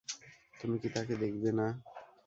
তুমি 0.53 0.75
কি 0.81 0.89
তাকে 0.95 1.13
দেখবে 1.15 1.49
না? 1.59 1.67